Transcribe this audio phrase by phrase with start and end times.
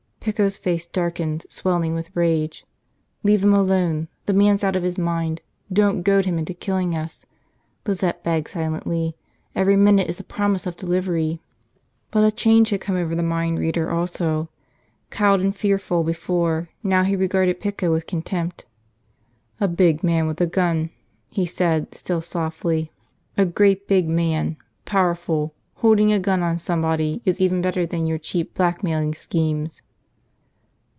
[0.23, 2.63] Pico's face darkened, swelling with rage.
[3.23, 5.41] Leave him alone, the man's out of his mind,
[5.73, 7.25] don't goad him into killing us,
[7.87, 9.15] Lizette begged silently,
[9.55, 11.41] every minute is a promise of delivery!
[12.11, 14.47] But a change had come over the mind reader also.
[15.09, 18.63] Cowed and fearful before, now he regarded Pico with contempt.
[19.59, 20.91] "A big man with a gun,"
[21.31, 22.91] he said, still softly,
[23.37, 24.57] "a great big man.
[24.85, 25.55] Powerful.
[25.77, 29.81] Holding a gun on somebody is even better than your cheap blackmailing schemes."